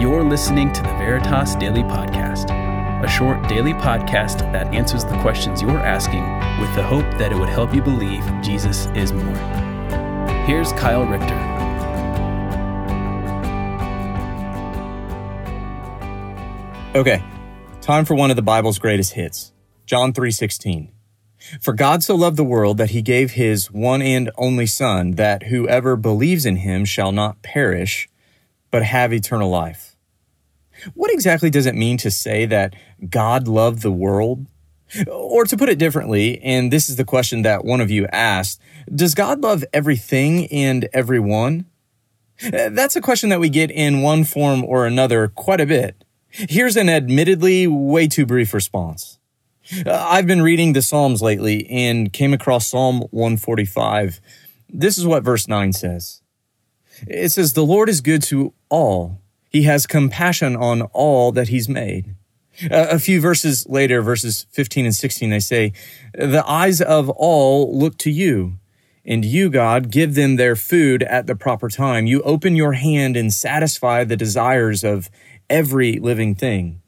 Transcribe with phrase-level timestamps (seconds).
[0.00, 2.48] You're listening to the Veritas Daily Podcast,
[3.04, 6.22] a short daily podcast that answers the questions you're asking
[6.58, 9.36] with the hope that it would help you believe Jesus is more.
[10.46, 11.34] Here's Kyle Richter.
[16.98, 17.22] Okay,
[17.82, 19.52] time for one of the Bible's greatest hits.
[19.84, 20.92] John 3:16.
[21.60, 25.48] For God so loved the world that he gave his one and only son that
[25.48, 28.08] whoever believes in him shall not perish
[28.70, 29.89] but have eternal life.
[30.94, 32.74] What exactly does it mean to say that
[33.08, 34.46] God loved the world?
[35.08, 38.60] Or to put it differently, and this is the question that one of you asked,
[38.92, 41.66] does God love everything and everyone?
[42.50, 46.04] That's a question that we get in one form or another quite a bit.
[46.30, 49.18] Here's an admittedly way too brief response.
[49.86, 54.20] Uh, I've been reading the Psalms lately and came across Psalm 145.
[54.68, 56.22] This is what verse 9 says.
[57.06, 59.20] It says, The Lord is good to all.
[59.50, 62.14] He has compassion on all that he's made.
[62.70, 65.72] a few verses later, verses 15 and 16, they say,
[66.14, 68.58] The eyes of all look to you,
[69.04, 72.06] and you, God, give them their food at the proper time.
[72.06, 75.10] You open your hand and satisfy the desires of
[75.48, 76.80] every living thing.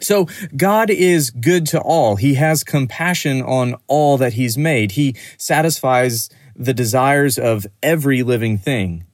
[0.00, 2.16] So God is good to all.
[2.16, 4.92] He has compassion on all that he's made.
[4.92, 9.04] He satisfies the desires of every living thing.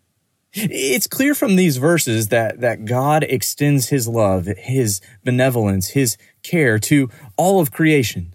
[0.60, 6.78] It's clear from these verses that, that God extends his love, his benevolence, his care
[6.80, 8.34] to all of creation.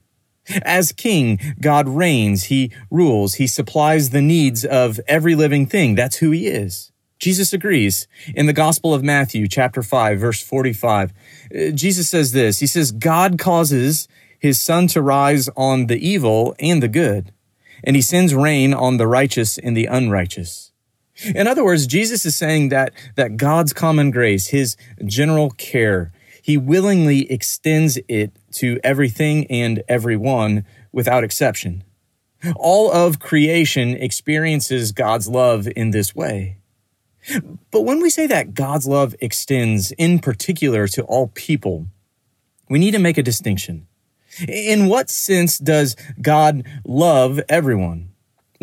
[0.64, 5.96] As king, God reigns, he rules, he supplies the needs of every living thing.
[5.96, 6.92] That's who he is.
[7.20, 8.08] Jesus agrees.
[8.36, 11.14] In the Gospel of Matthew, chapter 5, verse 45,
[11.56, 16.54] uh, Jesus says this He says, God causes his sun to rise on the evil
[16.60, 17.32] and the good,
[17.82, 20.73] and he sends rain on the righteous and the unrighteous.
[21.36, 24.76] In other words, Jesus is saying that, that God's common grace, his
[25.06, 26.12] general care,
[26.42, 31.84] he willingly extends it to everything and everyone without exception.
[32.56, 36.58] All of creation experiences God's love in this way.
[37.72, 41.88] But when we say that God's love extends in particular to all people,
[42.70, 43.88] we need to make a distinction.
[44.48, 48.13] In what sense does God love everyone?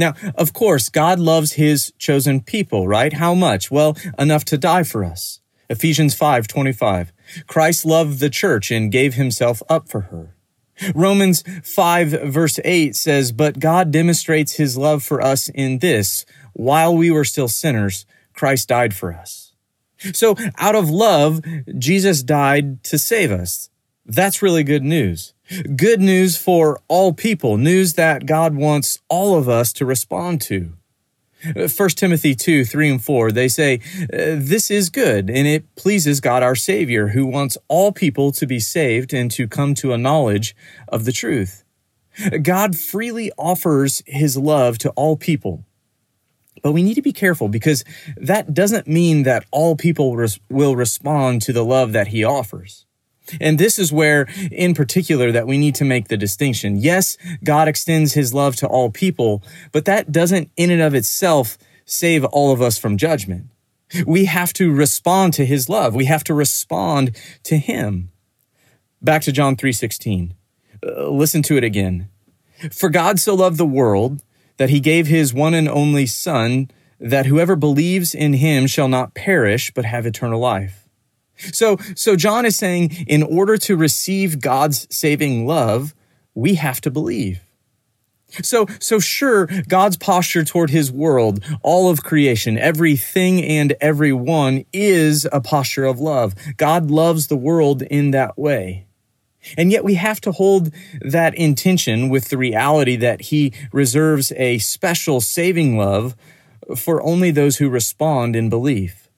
[0.01, 3.13] Now, of course, God loves his chosen people, right?
[3.13, 3.71] How much?
[3.71, 5.41] Well, enough to die for us.
[5.69, 7.13] Ephesians 5:25.
[7.47, 10.35] Christ loved the church and gave himself up for her.
[10.95, 16.25] Romans 5 verse 8 says, "But God demonstrates his love for us in this,
[16.55, 19.53] while we were still sinners, Christ died for us.
[20.15, 21.43] So out of love,
[21.79, 23.69] Jesus died to save us.
[24.07, 25.35] That's really good news.
[25.77, 30.75] Good news for all people, news that God wants all of us to respond to.
[31.55, 33.81] 1 Timothy 2, 3 and 4, they say,
[34.13, 38.47] uh, This is good, and it pleases God our Savior, who wants all people to
[38.47, 40.55] be saved and to come to a knowledge
[40.87, 41.65] of the truth.
[42.43, 45.65] God freely offers his love to all people.
[46.63, 47.85] But we need to be careful because
[48.17, 50.15] that doesn't mean that all people
[50.51, 52.87] will respond to the love that he offers.
[53.41, 56.77] And this is where, in particular, that we need to make the distinction.
[56.77, 59.43] Yes, God extends his love to all people,
[59.73, 63.47] but that doesn't in and of itself save all of us from judgment.
[64.07, 65.95] We have to respond to his love.
[65.95, 68.11] We have to respond to him.
[69.03, 70.35] Back to John 3:16.
[70.85, 72.09] Uh, listen to it again.
[72.73, 74.23] For God so loved the world
[74.59, 76.71] that he gave his one and only Son,
[77.01, 80.80] that whoever believes in him shall not perish, but have eternal life.
[81.53, 85.95] So, so John is saying, in order to receive God's saving love,
[86.35, 87.41] we have to believe.
[88.43, 95.27] So, so sure, God's posture toward his world, all of creation, everything and everyone is
[95.33, 96.35] a posture of love.
[96.57, 98.87] God loves the world in that way.
[99.57, 104.59] And yet we have to hold that intention with the reality that he reserves a
[104.59, 106.15] special saving love
[106.77, 109.10] for only those who respond in belief.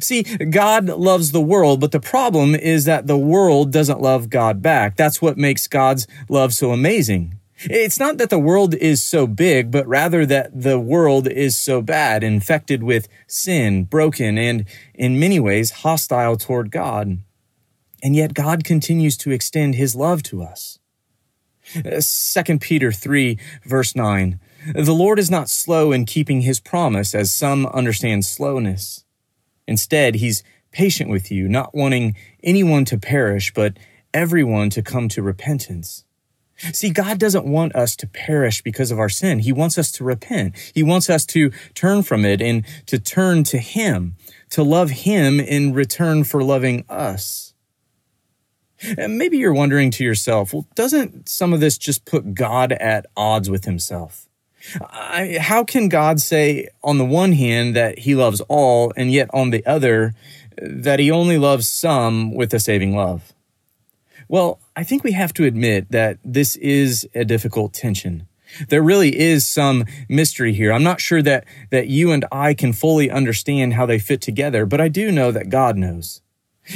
[0.00, 4.62] See, God loves the world, but the problem is that the world doesn't love God
[4.62, 4.96] back.
[4.96, 7.40] That's what makes God's love so amazing.
[7.64, 11.82] It's not that the world is so big, but rather that the world is so
[11.82, 14.64] bad, infected with sin, broken, and
[14.94, 17.18] in many ways hostile toward God.
[18.02, 20.78] And yet God continues to extend his love to us.
[21.74, 24.40] 2 Peter 3 verse 9.
[24.74, 29.04] The Lord is not slow in keeping his promise as some understand slowness.
[29.66, 30.42] Instead, he's
[30.72, 33.76] patient with you, not wanting anyone to perish, but
[34.12, 36.04] everyone to come to repentance.
[36.72, 39.38] See, God doesn't want us to perish because of our sin.
[39.38, 40.72] He wants us to repent.
[40.74, 44.16] He wants us to turn from it and to turn to Him,
[44.50, 47.54] to love Him in return for loving us.
[48.98, 53.06] And maybe you're wondering to yourself, well, doesn't some of this just put God at
[53.16, 54.28] odds with Himself?
[54.80, 59.30] I, how can God say, on the one hand, that He loves all, and yet
[59.32, 60.14] on the other,
[60.60, 63.32] that He only loves some with a saving love?
[64.28, 68.28] Well, I think we have to admit that this is a difficult tension.
[68.68, 70.72] There really is some mystery here.
[70.72, 74.66] I'm not sure that, that you and I can fully understand how they fit together,
[74.66, 76.20] but I do know that God knows.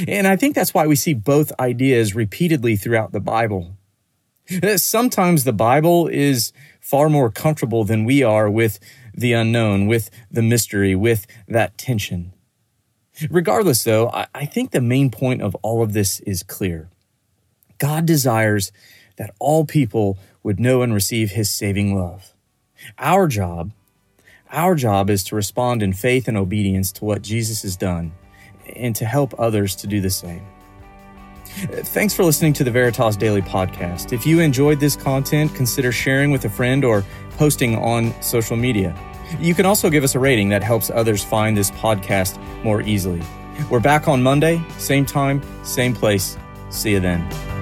[0.07, 3.77] And I think that's why we see both ideas repeatedly throughout the Bible.
[4.77, 8.79] Sometimes the Bible is far more comfortable than we are with
[9.13, 12.31] the unknown, with the mystery, with that tension.
[13.29, 16.89] Regardless, though, I think the main point of all of this is clear.
[17.77, 18.71] God desires
[19.15, 22.33] that all people would know and receive his saving love.
[22.99, 23.71] Our job,
[24.51, 28.11] our job is to respond in faith and obedience to what Jesus has done
[28.75, 30.45] and to help others to do the same.
[31.55, 34.11] Thanks for listening to the Veritas Daily Podcast.
[34.11, 37.05] If you enjoyed this content, consider sharing with a friend or
[37.37, 38.93] posting on social media.
[39.39, 43.21] You can also give us a rating that helps others find this podcast more easily.
[43.69, 46.37] We're back on Monday, same time, same place.
[46.69, 47.54] See you then.